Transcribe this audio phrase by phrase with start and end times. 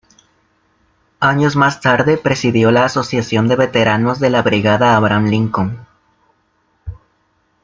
[1.19, 5.77] Años más tarde presidió la asociación de veteranos de la brigada Abraham Lincoln.